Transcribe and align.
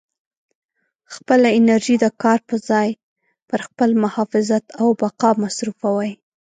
خپله 1.13 1.49
انرژي 1.59 1.95
د 1.99 2.05
کار 2.21 2.39
په 2.49 2.55
ځای 2.69 2.89
پر 3.49 3.59
خپل 3.67 3.89
محافظت 4.03 4.63
او 4.81 4.87
بقا 5.01 5.29
مصروفوئ. 5.43 6.11